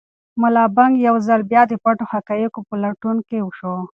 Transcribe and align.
ملا 0.41 0.63
بانګ 0.75 0.93
یو 1.07 1.15
ځل 1.27 1.41
بیا 1.51 1.61
د 1.67 1.73
پټو 1.83 2.05
حقایقو 2.13 2.61
په 2.69 2.75
لټون 2.83 3.17
کې 3.27 3.37
شو. 3.57 3.75